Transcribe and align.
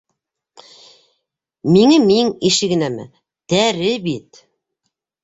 Миңе 1.75 1.99
миң 2.05 2.31
ише 2.49 2.71
генәме- 2.71 3.05
тәре 3.55 3.93
бит! 4.07 4.41